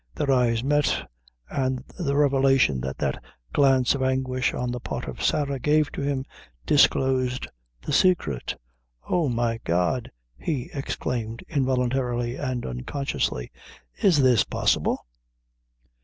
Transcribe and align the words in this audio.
Their 0.15 0.31
eyes 0.31 0.63
met, 0.63 1.07
and 1.47 1.83
the 1.95 2.15
revelation 2.15 2.81
that 2.81 2.97
that 2.97 3.23
glance 3.53 3.93
of 3.93 4.01
anguish, 4.01 4.51
on 4.51 4.71
the 4.71 4.79
part 4.79 5.07
of 5.07 5.21
Sarah, 5.21 5.59
gave 5.59 5.91
to 5.91 6.01
him, 6.01 6.25
disclosed 6.65 7.45
the 7.83 7.93
secret. 7.93 8.59
"Oh, 9.07 9.29
my 9.29 9.59
God!" 9.63 10.11
he 10.39 10.71
exclaimed, 10.73 11.43
involuntarily 11.47 12.35
and 12.35 12.65
unconsciously, 12.65 13.51
"is 14.01 14.23
this 14.23 14.43
possible?" 14.43 15.05